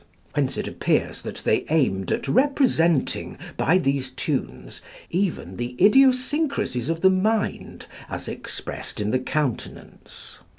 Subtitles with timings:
[0.33, 4.81] Whence it appears that they aimed at representing by these tunes
[5.11, 10.39] even the idiosyncrasies of the mind as expressed in the countenance.